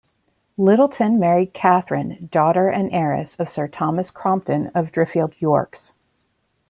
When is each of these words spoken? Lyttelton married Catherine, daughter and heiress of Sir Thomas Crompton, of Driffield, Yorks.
Lyttelton 0.57 1.19
married 1.19 1.53
Catherine, 1.53 2.27
daughter 2.31 2.69
and 2.69 2.91
heiress 2.91 3.35
of 3.35 3.49
Sir 3.49 3.67
Thomas 3.67 4.09
Crompton, 4.09 4.71
of 4.73 4.91
Driffield, 4.91 5.35
Yorks. 5.39 5.93